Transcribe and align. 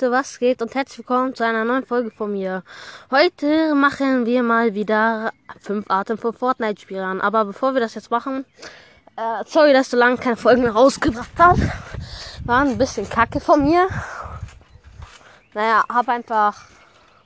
Leute, 0.00 0.12
was 0.12 0.38
geht 0.38 0.62
und 0.62 0.76
herzlich 0.76 0.98
willkommen 0.98 1.34
zu 1.34 1.44
einer 1.44 1.64
neuen 1.64 1.84
Folge 1.84 2.12
von 2.12 2.30
mir. 2.30 2.62
Heute 3.10 3.74
machen 3.74 4.26
wir 4.26 4.44
mal 4.44 4.74
wieder 4.74 5.32
fünf 5.60 5.90
Arten 5.90 6.16
von 6.16 6.32
Fortnite-Spielern. 6.32 7.20
Aber 7.20 7.44
bevor 7.46 7.74
wir 7.74 7.80
das 7.80 7.96
jetzt 7.96 8.08
machen, 8.08 8.44
äh, 9.16 9.42
sorry, 9.44 9.72
dass 9.72 9.90
du 9.90 9.96
lange 9.96 10.16
keine 10.16 10.36
Folgen 10.36 10.62
mehr 10.62 10.70
rausgebracht 10.70 11.30
hast. 11.36 11.62
War 12.44 12.60
ein 12.60 12.78
bisschen 12.78 13.10
kacke 13.10 13.40
von 13.40 13.64
mir. 13.64 13.88
Naja, 15.54 15.82
hab 15.92 16.08
einfach, 16.08 16.56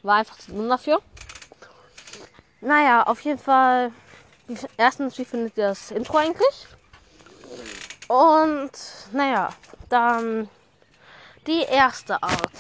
war 0.02 0.16
einfach 0.16 0.38
zu 0.38 0.52
dumm 0.52 0.70
dafür. 0.70 1.02
Naja, 2.62 3.02
auf 3.02 3.20
jeden 3.20 3.38
Fall, 3.38 3.92
erstens, 4.78 5.18
wie 5.18 5.26
findet 5.26 5.58
ihr 5.58 5.68
das 5.68 5.90
Intro 5.90 6.16
eigentlich? 6.16 6.68
Und, 8.08 8.72
naja, 9.12 9.50
dann 9.90 10.48
die 11.46 11.62
erste 11.62 12.22
Art. 12.22 12.52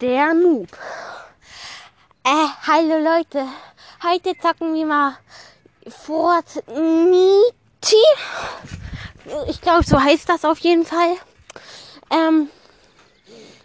Der 0.00 0.32
Noob. 0.34 0.68
Äh, 2.24 2.48
hallo 2.66 2.98
Leute. 2.98 3.46
Heute 4.02 4.36
zocken 4.38 4.74
wir 4.74 4.86
mal 4.86 5.18
Fortnite. 5.88 7.54
Ich 9.48 9.60
glaube, 9.60 9.84
so 9.84 10.00
heißt 10.00 10.28
das 10.28 10.44
auf 10.44 10.58
jeden 10.60 10.86
Fall. 10.86 11.16
Ähm, 12.10 12.48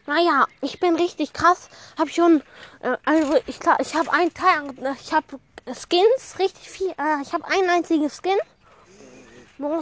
naja, 0.06 0.48
ich 0.62 0.80
bin 0.80 0.96
richtig 0.96 1.34
krass. 1.34 1.70
Hab 1.98 2.10
schon, 2.10 2.42
äh, 2.82 2.98
also 3.06 3.38
ich, 3.48 3.60
ich 3.80 3.96
habe 3.96 4.12
einen 4.12 4.34
Teil, 4.34 4.74
ich 5.02 5.14
habe 5.14 5.40
Skins, 5.68 6.40
richtig 6.40 6.70
viel. 6.70 6.90
Äh, 6.92 7.22
ich 7.22 7.32
habe 7.34 7.46
einen 7.46 7.70
einzigen 7.70 8.10
Skin. 8.10 8.38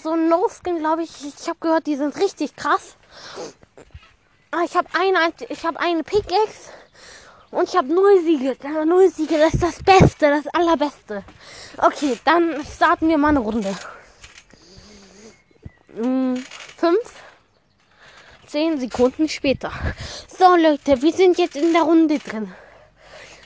So 0.03 0.11
ein 0.11 0.27
No-Skin, 0.27 0.77
glaube 0.79 1.03
ich. 1.03 1.09
Ich 1.25 1.47
habe 1.47 1.57
gehört, 1.59 1.87
die 1.87 1.95
sind 1.95 2.15
richtig 2.17 2.55
krass. 2.55 2.97
Ah, 4.53 4.63
ich 4.65 4.75
habe 4.75 4.89
eine, 4.91 5.33
ich 5.47 5.65
habe 5.65 5.79
eine 5.79 6.03
Pickaxe 6.03 6.71
und 7.51 7.69
ich 7.69 7.77
habe 7.77 7.87
null 7.87 8.21
Siege. 8.21 8.57
Null 8.85 9.09
Siege, 9.09 9.37
das 9.37 9.53
ist 9.53 9.63
das 9.63 9.81
Beste, 9.81 10.29
das 10.29 10.45
Allerbeste. 10.53 11.23
Okay, 11.77 12.19
dann 12.25 12.61
starten 12.65 13.07
wir 13.07 13.17
mal 13.17 13.29
eine 13.29 13.39
Runde. 13.39 13.73
Hm, 15.95 16.43
fünf, 16.75 17.13
zehn 18.45 18.77
Sekunden 18.77 19.29
später. 19.29 19.71
So 20.27 20.53
Leute, 20.57 21.01
wir 21.01 21.13
sind 21.13 21.37
jetzt 21.37 21.55
in 21.55 21.71
der 21.71 21.83
Runde 21.83 22.19
drin. 22.19 22.53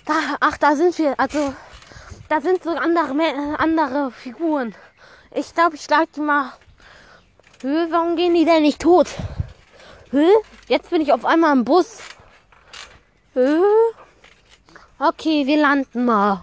Da, 0.08 0.38
ach, 0.40 0.58
da 0.58 0.76
sind 0.76 0.98
wir. 0.98 1.20
Also, 1.20 1.54
da 2.30 2.42
sind 2.42 2.64
so 2.64 2.72
andere, 2.72 3.60
andere 3.60 4.12
Figuren. 4.12 4.74
Ich 5.30 5.54
glaube, 5.54 5.76
ich 5.76 5.84
schlage 5.84 6.08
die 6.16 6.22
mal. 6.22 6.54
Warum 7.62 8.16
gehen 8.16 8.34
die 8.34 8.46
denn 8.46 8.64
nicht 8.64 8.82
tot? 8.82 9.08
Hä? 10.16 10.32
Jetzt 10.70 10.92
bin 10.92 11.02
ich 11.02 11.12
auf 11.12 11.26
einmal 11.26 11.52
im 11.52 11.66
Bus. 11.66 11.98
Hä? 13.34 13.60
Okay, 14.98 15.46
wir 15.46 15.58
landen 15.58 16.06
mal. 16.06 16.42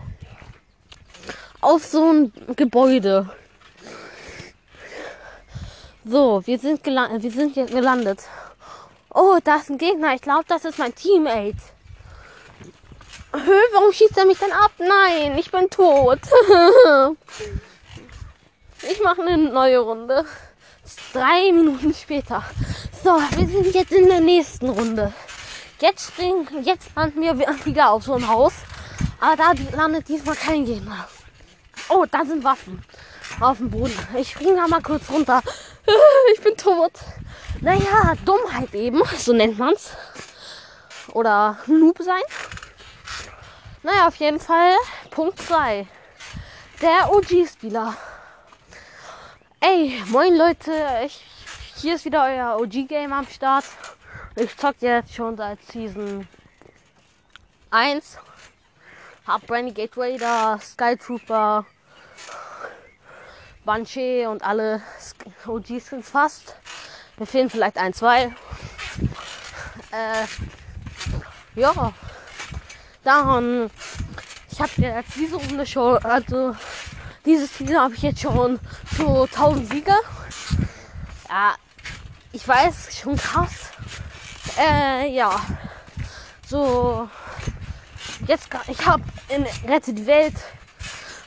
Auf 1.63 1.87
so 1.87 2.13
ein 2.13 2.35
Gebäude. 2.55 3.31
So, 6.05 6.43
wir 6.45 6.59
sind, 6.59 6.85
gelandet, 6.85 7.23
wir 7.23 7.31
sind 7.31 7.55
hier 7.55 7.65
gelandet. 7.65 8.21
Oh, 9.09 9.39
da 9.43 9.57
ist 9.57 9.71
ein 9.71 9.79
Gegner. 9.79 10.15
Ich 10.15 10.21
glaube, 10.21 10.45
das 10.49 10.67
ist 10.67 10.79
mein 10.79 10.95
Teammate. 10.95 11.57
Hö, 13.33 13.59
warum 13.73 13.91
schießt 13.91 14.19
er 14.19 14.27
mich 14.27 14.39
denn 14.39 14.53
ab? 14.53 14.73
Nein, 14.77 15.39
ich 15.39 15.51
bin 15.51 15.71
tot. 15.71 16.21
ich 18.83 19.03
mache 19.03 19.23
eine 19.23 19.39
neue 19.39 19.79
Runde. 19.79 20.27
Drei 21.15 21.51
Minuten 21.53 21.95
später. 21.95 22.45
So, 23.03 23.11
wir 23.11 23.49
sind 23.49 23.75
jetzt 23.75 23.91
in 23.91 24.07
der 24.07 24.21
nächsten 24.21 24.69
Runde. 24.69 25.13
Jetzt 25.81 26.13
springen, 26.13 26.47
jetzt 26.63 26.95
landen 26.95 27.21
wir 27.21 27.37
wieder 27.65 27.91
auf 27.91 28.05
so 28.05 28.15
ein 28.15 28.29
Haus. 28.29 28.53
Aber 29.21 29.35
da 29.35 29.53
landet 29.77 30.09
diesmal 30.09 30.37
kein 30.37 30.65
Gegner. 30.65 31.09
Oh, 31.89 32.07
da 32.09 32.25
sind 32.25 32.45
Waffen 32.45 32.85
auf 33.41 33.59
dem 33.59 33.71
Boden. 33.71 33.93
Ich 34.17 34.31
springe 34.31 34.55
da 34.55 34.69
mal 34.69 34.83
kurz 34.83 35.11
runter. 35.11 35.43
Ich 36.33 36.41
bin 36.41 36.57
tot. 36.57 36.93
Naja, 37.61 38.15
Dummheit 38.25 38.73
eben, 38.73 39.03
so 39.19 39.33
nennt 39.33 39.59
man's. 39.59 39.91
Oder 41.13 41.59
Noob 41.67 41.99
sein. 42.01 42.23
Naja, 43.83 44.07
auf 44.07 44.15
jeden 44.15 44.39
Fall 44.39 44.77
Punkt 45.11 45.43
2. 45.43 45.89
Der 46.81 47.13
OG-Spieler. 47.13 47.97
Ey, 49.59 50.01
moin 50.07 50.37
Leute, 50.37 50.73
ich 51.05 51.32
hier 51.83 51.97
ist 51.97 52.05
wieder 52.05 52.23
euer 52.23 52.61
OG-Game 52.61 53.13
am 53.13 53.27
Start. 53.27 53.65
Ich 54.37 54.57
zock 54.57 54.77
jetzt 54.79 55.13
schon 55.17 55.37
seit 55.37 55.61
Season 55.65 56.29
1. 57.71 58.19
Hab 59.27 59.51
Renegade 59.51 59.91
Raider, 59.97 60.61
Sky 60.63 60.97
Trooper, 60.97 61.67
Banshee 63.65 64.27
und 64.27 64.45
alle 64.45 64.81
OG-Skins 65.45 66.09
fast. 66.09 66.55
Mir 67.17 67.27
fehlen 67.27 67.51
vielleicht 67.51 67.77
ein, 67.77 67.93
zwei. 67.93 68.33
Äh, 69.91 70.25
ja. 71.57 71.93
Dann, 73.03 73.71
ich 74.53 74.61
habe 74.61 74.71
jetzt 74.77 75.17
diese 75.17 75.35
Runde 75.35 75.67
schon, 75.67 75.99
also 76.05 76.55
dieses 77.27 77.53
Ziel 77.53 77.77
habe 77.77 77.95
ich 77.95 78.03
jetzt 78.03 78.21
schon 78.21 78.61
so 78.97 79.25
1000 79.25 79.69
Siege. 79.69 79.97
Ja, 81.29 81.57
ich 82.33 82.47
weiß, 82.47 82.99
schon 83.01 83.17
krass. 83.17 83.71
Äh, 84.59 85.15
ja. 85.15 85.41
So. 86.49 87.09
Jetzt, 88.27 88.49
ich 88.69 88.87
habe 88.87 89.03
in 89.29 89.47
Rette 89.69 89.93
die 89.93 90.07
Welt, 90.07 90.35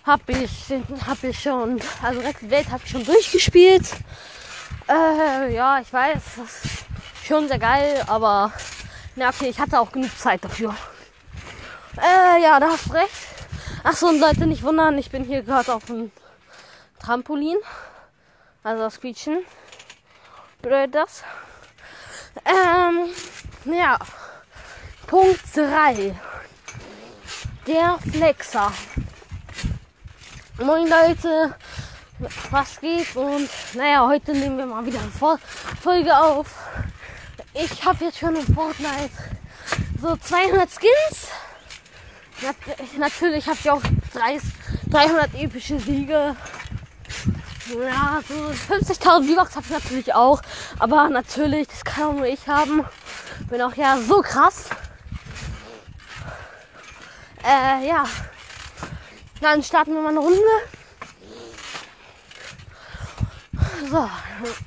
habe 0.06 0.32
ich, 0.32 0.74
hab 1.06 1.24
ich 1.24 1.42
schon, 1.42 1.82
also 2.02 2.20
Rette 2.22 2.40
die 2.42 2.50
Welt 2.50 2.70
habe 2.70 2.82
ich 2.84 2.92
schon 2.92 3.06
durchgespielt. 3.06 3.86
Äh, 4.88 5.54
ja, 5.54 5.80
ich 5.80 5.92
weiß, 5.92 6.22
das 6.38 6.66
ist 6.66 6.86
schon 7.26 7.48
sehr 7.48 7.60
geil, 7.60 8.04
aber, 8.08 8.52
na 9.16 9.30
okay, 9.30 9.50
ich 9.50 9.60
hatte 9.60 9.80
auch 9.80 9.92
genug 9.92 10.18
Zeit 10.18 10.44
dafür. 10.44 10.76
Äh, 11.98 12.42
ja, 12.44 12.60
da 12.60 12.68
hast 12.72 12.94
recht. 12.94 13.12
Ach 13.84 13.96
so, 13.96 14.08
und 14.08 14.20
Leute, 14.20 14.48
nicht 14.48 14.64
wundern, 14.64 14.98
ich 14.98 15.12
bin 15.12 15.24
hier 15.24 15.44
gerade 15.44 15.74
auf 15.74 15.86
dem 15.86 16.12
Trampolin. 17.00 17.58
Also 18.64 18.84
das 18.84 19.00
Quietschen 19.00 19.46
das. 20.88 21.24
Ähm, 22.46 23.10
ja. 23.74 23.98
Punkt 25.08 25.42
3. 25.56 26.16
Der 27.68 27.98
Flexer. 28.12 28.72
Moin 30.58 30.88
Leute, 30.88 31.56
was 32.50 32.80
geht? 32.80 33.16
Und 33.16 33.50
naja, 33.74 34.08
heute 34.08 34.34
nehmen 34.34 34.58
wir 34.58 34.66
mal 34.66 34.86
wieder 34.86 35.00
eine 35.00 35.40
Folge 35.82 36.18
auf. 36.18 36.48
Ich 37.54 37.84
habe 37.86 38.06
jetzt 38.06 38.20
schon 38.20 38.36
in 38.36 38.54
Fortnite 38.54 39.12
so 40.02 40.16
200 40.16 40.70
Skins. 40.70 41.30
Natürlich 42.98 43.47
habe 43.47 43.58
ich 43.59 43.70
auch 43.70 43.82
300 44.90 45.34
epische 45.35 45.79
Siege. 45.79 46.35
Ja, 47.73 48.22
so 48.28 48.35
50.000 48.76 49.28
V-Bucks 49.28 49.56
habe 49.56 49.66
ich 49.66 49.72
natürlich 49.72 50.14
auch. 50.14 50.40
Aber 50.78 51.09
natürlich, 51.09 51.67
das 51.67 51.84
kann 51.84 52.03
auch 52.03 52.14
nur 52.14 52.28
ich 52.28 52.47
haben. 52.47 52.85
Bin 53.50 53.59
auch 53.62 53.73
ja 53.73 53.97
so 53.97 54.22
krass. 54.22 54.66
Äh, 57.44 57.88
ja. 57.88 58.03
Dann 59.41 59.64
starten 59.64 59.94
wir 59.94 60.02
mal 60.02 60.09
eine 60.09 60.20
Runde. 60.20 60.40
So, 63.90 64.09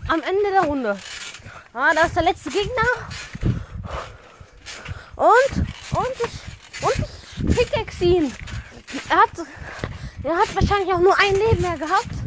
am 0.09 0.23
Ende 0.23 0.50
der 0.50 0.62
Runde. 0.62 0.99
Ah, 1.75 1.95
da 1.95 2.03
ist 2.03 2.17
der 2.17 2.25
letzte 2.25 2.50
Gegner. 2.50 2.83
Und, 5.15 5.59
und 5.59 6.15
ich, 6.25 6.85
und 6.85 7.49
ich 7.49 7.56
pickaxe 7.56 8.05
ihn. 8.05 8.35
Er 9.09 9.17
hat, 9.17 9.31
er 10.25 10.37
hat 10.37 10.55
wahrscheinlich 10.55 10.93
auch 10.93 11.00
nur 11.00 11.17
ein 11.19 11.35
Leben 11.35 11.62
mehr 11.62 11.79
gehabt 11.79 12.18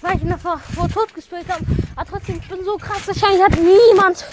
weil 0.00 0.16
ich 0.16 0.22
ihn 0.22 0.30
davor 0.30 0.58
vor 0.74 0.88
tot 0.88 1.14
gespielt 1.14 1.46
habe. 1.48 1.64
Aber 1.96 2.10
trotzdem, 2.10 2.38
ich 2.40 2.48
bin 2.48 2.64
so 2.64 2.76
krass. 2.76 3.06
Wahrscheinlich 3.06 3.42
hat 3.42 3.52
niemand 3.58 4.24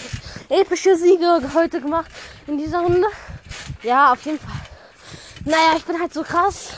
epische 0.48 0.96
Siege 0.96 1.40
heute 1.54 1.80
gemacht 1.80 2.10
in 2.46 2.58
dieser 2.58 2.80
Runde. 2.80 3.06
Ja, 3.82 4.12
auf 4.12 4.22
jeden 4.22 4.38
Fall. 4.38 4.60
Naja, 5.44 5.74
ich 5.76 5.84
bin 5.84 5.98
halt 6.00 6.12
so 6.12 6.22
krass. 6.22 6.70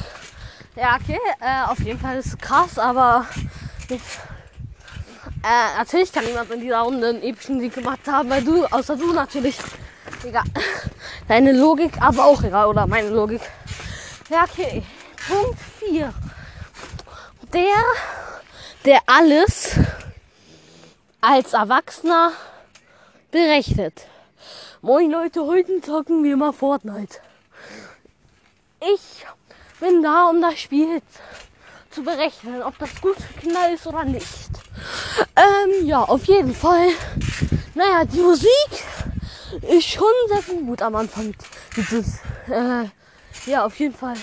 Ja, 0.77 0.97
okay. 1.01 1.19
Äh, 1.41 1.71
auf 1.71 1.79
jeden 1.81 1.99
Fall 1.99 2.19
ist 2.19 2.27
es 2.27 2.39
krass, 2.39 2.79
aber 2.79 3.27
ich, 3.89 4.01
äh, 5.43 5.79
natürlich 5.79 6.13
kann 6.13 6.25
niemand 6.25 6.51
in 6.51 6.61
dieser 6.61 6.81
Runde 6.81 7.09
einen 7.09 7.23
epischen 7.23 7.61
Sieg 7.61 7.75
gemacht 7.75 8.01
haben, 8.07 8.31
weil 8.31 8.43
du, 8.43 8.65
außer 8.67 8.97
du 8.97 9.13
natürlich. 9.13 9.59
Egal. 10.25 10.45
Deine 11.29 11.53
Logik, 11.53 12.01
aber 12.01 12.25
auch 12.25 12.43
egal, 12.43 12.67
oder 12.67 12.87
meine 12.87 13.09
Logik. 13.09 13.41
Ja, 14.29 14.45
okay. 14.45 14.83
Punkt 15.29 15.59
4. 15.79 16.13
Der 17.53 17.63
der 18.85 19.01
alles 19.07 19.79
als 21.21 21.53
Erwachsener 21.53 22.33
berechnet. 23.31 24.07
Moin 24.81 25.11
Leute, 25.11 25.45
heute 25.45 25.81
zocken 25.83 26.25
wir 26.25 26.37
mal 26.37 26.53
Fortnite. 26.53 27.19
Ich 28.81 29.27
bin 29.79 30.03
da, 30.03 30.31
um 30.31 30.41
das 30.41 30.59
Spiel 30.59 31.03
zu 31.91 32.03
berechnen, 32.03 32.63
ob 32.63 32.79
das 32.79 32.99
gut 33.01 33.17
für 33.17 33.41
Kinder 33.41 33.71
ist 33.73 33.87
oder 33.87 34.05
nicht. 34.05 34.51
Ähm, 35.37 35.87
ja, 35.87 36.03
auf 36.03 36.25
jeden 36.25 36.55
Fall. 36.55 36.89
Naja, 37.75 38.05
die 38.07 38.21
Musik 38.21 38.85
ist 39.69 39.89
schon 39.89 40.05
sehr 40.29 40.55
gut 40.57 40.81
am 40.81 40.97
Anfang. 40.97 41.35
Dieses, 41.77 42.21
äh, 42.49 42.85
ja, 43.45 43.67
auf 43.67 43.79
jeden 43.79 43.95
Fall. 43.95 44.17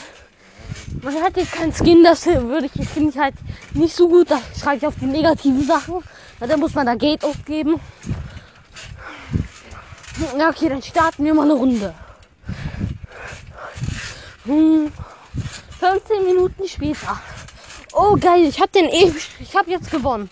Man 1.02 1.16
hat 1.22 1.38
jetzt 1.38 1.52
keinen 1.52 1.74
Skin, 1.74 2.04
das 2.04 2.26
würde 2.26 2.70
ich, 2.74 2.90
finde 2.90 3.10
ich 3.12 3.18
halt 3.18 3.36
nicht 3.74 3.96
so 3.96 4.08
gut. 4.08 4.32
Da 4.32 4.40
schreibe 4.60 4.78
ich 4.78 4.88
auf 4.88 4.96
die 5.00 5.06
negativen 5.06 5.66
Sachen. 5.66 6.04
Dann 6.40 6.60
muss 6.60 6.74
man 6.74 6.86
da 6.86 6.96
Geld 6.96 7.24
aufgeben. 7.24 7.80
Okay, 10.50 10.70
dann 10.70 10.82
starten 10.82 11.26
wir 11.26 11.34
mal 11.34 11.44
eine 11.44 11.54
Runde. 11.54 11.94
Hm, 14.46 14.92
15 15.80 16.26
Minuten 16.26 16.68
später. 16.68 17.20
Oh 17.94 18.16
geil, 18.20 18.46
ich 18.48 18.60
habe 18.60 18.72
den 18.72 18.86
e 18.86 19.12
ich 19.40 19.56
habe 19.56 19.70
jetzt 19.72 19.92
gewonnen. 19.92 20.30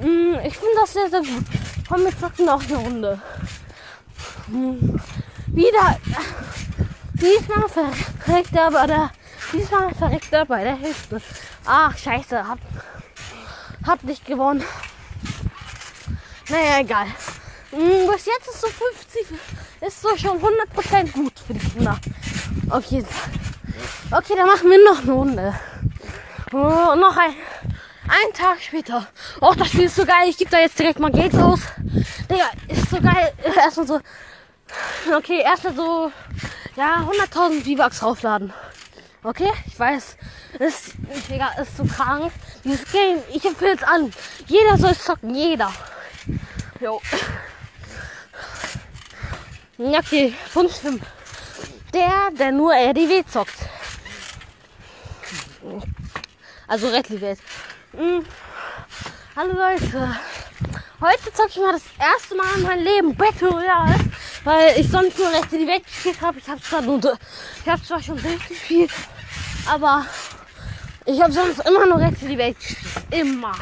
Hm, 0.00 0.38
ich 0.44 0.56
finde 0.56 0.74
das 0.80 0.92
sehr, 0.92 1.08
sehr 1.08 1.20
gut. 1.20 1.44
Komm, 1.88 2.04
wir 2.04 2.18
zocken 2.18 2.46
noch 2.46 2.62
eine 2.62 2.76
Runde. 2.76 3.22
Hm, 4.46 5.00
wieder. 5.46 5.98
Diesmal 7.14 7.68
verreckt 7.68 8.54
er 8.54 8.70
bei 8.70 8.86
der. 8.86 9.10
Diesmal 9.54 9.94
verreckt 9.94 10.32
er 10.32 10.44
bei 10.46 10.64
der 10.64 10.76
Hälfte. 10.76 11.22
Ach, 11.64 11.96
scheiße. 11.96 12.46
Hab, 12.46 12.58
hab 13.86 14.02
nicht 14.02 14.26
gewonnen. 14.26 14.64
Naja, 16.48 16.80
egal. 16.80 17.06
Hm, 17.70 18.10
bis 18.10 18.26
jetzt 18.26 18.48
ist 18.48 18.60
so 18.60 18.66
50, 18.66 19.38
ist 19.80 20.02
so 20.02 20.16
schon 20.16 20.40
100% 20.40 21.12
gut 21.12 21.32
für 21.46 21.54
die 21.54 21.68
Kinder. 21.68 21.98
Auf 22.68 22.84
jeden 22.86 23.06
Fall. 23.06 23.30
Okay, 24.10 24.34
dann 24.36 24.48
machen 24.48 24.70
wir 24.70 24.84
noch 24.84 25.02
eine 25.02 25.12
Runde. 25.12 25.54
Oh, 26.52 26.94
noch 26.96 27.16
ein, 27.16 27.34
ein 28.08 28.32
Tag 28.32 28.60
später. 28.60 29.06
Oh, 29.40 29.54
das 29.56 29.68
Spiel 29.68 29.84
ist 29.84 29.96
so 29.96 30.04
geil. 30.04 30.28
Ich 30.28 30.36
gebe 30.36 30.50
da 30.50 30.58
jetzt 30.58 30.78
direkt 30.78 30.98
mal 30.98 31.12
Geld 31.12 31.34
aus. 31.36 31.60
Digga, 32.28 32.50
ist 32.68 32.90
so 32.90 33.00
geil. 33.00 33.32
Erstmal 33.56 33.86
so. 33.86 34.00
Okay, 35.16 35.42
erstmal 35.42 35.74
so. 35.74 36.12
Ja, 36.74 37.08
100.000 37.08 37.62
V-Bucks 37.62 38.00
draufladen. 38.00 38.52
Okay, 39.26 39.50
ich 39.66 39.78
weiß. 39.78 40.18
Ist, 40.58 40.92
Digga, 41.30 41.48
ist 41.60 41.78
so 41.78 41.84
krank. 41.86 42.30
Dieses 42.62 42.84
Game, 42.92 43.22
ich 43.32 43.42
empfehle 43.42 43.74
es 43.74 43.82
an. 43.82 44.12
Jeder 44.46 44.76
soll 44.76 44.94
zocken. 44.94 45.34
Jeder. 45.34 45.72
Jo. 46.78 47.00
Okay, 49.78 50.34
Punkt 50.52 50.74
5. 50.74 51.00
Der, 51.94 52.30
der 52.38 52.52
nur 52.52 52.74
RDW 52.74 53.24
zockt. 53.24 53.54
Also 56.68 56.88
Red 56.88 57.18
Welt. 57.18 57.38
Hm. 57.96 58.26
Hallo 59.36 59.54
Leute. 59.54 60.16
Heute 61.00 61.32
zocke 61.32 61.48
ich 61.48 61.56
mal 61.56 61.72
das 61.72 61.82
erste 61.98 62.34
Mal 62.36 62.56
in 62.56 62.62
meinem 62.62 62.84
Leben 62.84 63.14
Battle 63.16 63.48
Royale, 63.48 64.00
weil 64.44 64.78
ich 64.78 64.88
sonst 64.90 65.18
nur 65.18 65.28
Red 65.28 65.50
die 65.50 65.66
Welt 65.66 65.86
gespielt 65.86 66.20
habe. 66.20 66.38
Ich 66.38 66.48
habe 66.48 66.60
zwar 66.60 66.82
nur, 66.82 67.00
ich 67.64 67.68
habe 67.70 67.82
zwar 67.82 68.02
schon 68.02 68.20
durchgespielt, 68.20 68.90
aber 69.66 70.06
ich 71.06 71.20
habe 71.20 71.32
sonst 71.32 71.60
immer 71.66 71.86
nur 71.86 71.98
die 71.98 72.38
Welt 72.38 72.58
gespielt. 72.58 73.04
Immer. 73.10 73.52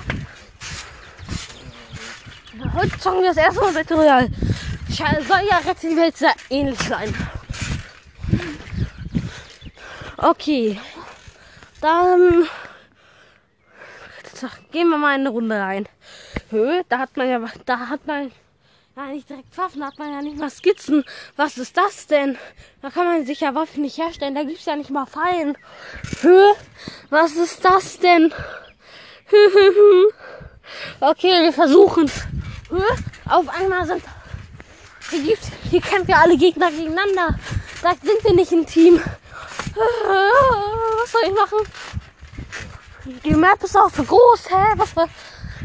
Heute 2.75 2.99
zocken 2.99 3.23
wir 3.23 3.29
das 3.29 3.37
erste 3.37 3.61
Mal 3.61 3.73
Battle 3.73 3.97
Royale. 3.97 4.31
Soll 4.89 5.49
ja 5.51 5.59
Red 5.59 5.83
die 5.83 5.97
Welt 5.97 6.17
sehr 6.17 6.35
ähnlich 6.51 6.79
sein. 6.81 7.15
Okay. 10.17 10.81
Dann 11.81 12.47
gehen 14.71 14.89
wir 14.89 14.99
mal 14.99 15.15
in 15.15 15.23
eine 15.23 15.31
Runde 15.31 15.59
rein. 15.59 15.89
Da 16.89 16.99
hat 16.99 17.17
man 17.17 17.29
ja, 17.29 17.41
da 17.65 17.89
hat 17.89 18.07
man 18.07 18.31
ja 18.97 19.07
nicht 19.07 19.29
direkt 19.29 19.57
Waffen, 19.57 19.85
hat 19.85 19.99
man 19.99 20.13
ja 20.13 20.23
nicht 20.23 20.37
mal 20.37 20.51
Skizzen. 20.51 21.05
Was 21.37 21.57
ist 21.59 21.77
das 21.77 22.07
denn? 22.07 22.39
Da 22.83 22.91
kann 22.91 23.07
man 23.07 23.25
sich 23.27 23.41
ja 23.41 23.55
Waffen 23.55 23.83
nicht 23.83 23.99
herstellen, 23.99 24.35
da 24.35 24.43
gibt's 24.43 24.65
ja 24.67 24.77
nicht 24.77 24.91
mal 24.91 25.07
Fallen. 25.07 25.57
Höhe, 26.21 26.55
was 27.11 27.33
ist 27.33 27.65
das 27.65 27.99
denn? 27.99 28.33
okay, 31.01 31.43
wir 31.43 31.53
versuchen. 31.53 32.11
Höhe, 32.69 32.97
auf 33.29 33.49
einmal 33.49 33.87
sind 33.87 34.03
hier, 35.11 35.23
gibt, 35.23 35.45
hier 35.71 35.81
kämpfen 35.81 36.11
ja 36.11 36.21
alle 36.21 36.37
Gegner 36.37 36.71
gegeneinander. 36.71 37.39
Da 37.83 37.93
sind 38.03 38.23
wir 38.25 38.35
nicht 38.35 38.53
im 38.53 38.67
Team. 38.67 39.01
Was 39.75 41.13
soll 41.13 41.23
ich 41.27 41.35
machen? 41.35 41.59
Die 43.25 43.35
Map 43.35 43.63
ist 43.63 43.77
auch 43.77 43.91
so 43.91 44.05
groß, 44.05 44.51
hä? 44.51 44.75
Was, 44.77 44.95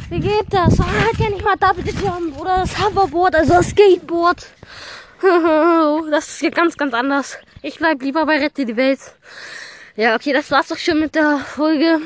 wie 0.10 0.20
geht 0.20 0.46
das? 0.52 0.80
Ah, 0.80 0.86
kenn 1.16 1.34
ich 1.36 1.44
mal 1.44 1.56
Double 1.58 1.84
Jump 1.86 2.40
oder 2.40 2.60
das 2.60 2.78
Hoverboard, 2.78 3.36
also 3.36 3.54
das 3.54 3.70
Skateboard. 3.70 4.48
Das 6.12 6.28
ist 6.28 6.40
hier 6.40 6.52
ganz, 6.52 6.78
ganz 6.78 6.94
anders. 6.94 7.38
Ich 7.64 7.78
bleib 7.78 8.02
lieber 8.02 8.26
bei 8.26 8.38
Rette 8.38 8.66
die 8.66 8.78
Welt. 8.78 9.00
Ja, 9.96 10.16
okay, 10.16 10.32
das 10.32 10.52
war's 10.52 10.68
doch 10.68 10.78
schon 10.78 11.00
mit 11.00 11.16
der 11.16 11.40
Folge. 11.40 12.00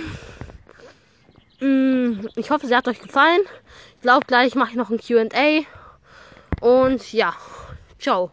Mm, 1.60 2.26
ich 2.36 2.50
hoffe, 2.50 2.68
sie 2.68 2.76
hat 2.76 2.88
euch 2.88 3.02
gefallen. 3.02 3.42
Ich 3.96 4.02
glaube, 4.02 4.26
gleich 4.26 4.56
mache 4.56 4.72
ich 4.72 4.76
noch 4.78 4.90
ein 4.90 5.00
QA. 5.00 5.66
Und 6.62 7.12
ja, 7.12 7.36
ciao. 8.00 8.32